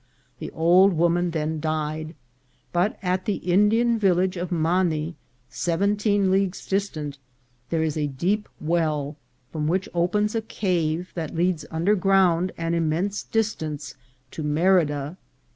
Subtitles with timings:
[0.39, 2.15] The old woman •jhen died;
[2.73, 5.15] but at the Indian village of Mani,
[5.47, 7.19] seventeen Jeagues distant,
[7.69, 9.15] there is a deep well,
[9.51, 13.93] from which opens a cave that leads under ground an immense distance
[14.31, 15.17] to Merida.